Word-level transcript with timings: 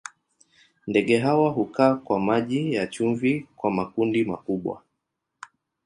Ndege 0.87 1.17
hawa 1.17 1.49
hukaa 1.51 1.95
kwa 1.95 2.19
maji 2.19 2.73
ya 2.73 2.87
chumvi 2.87 3.47
kwa 3.55 3.71
makundi 3.71 4.25
makubwa. 4.25 4.81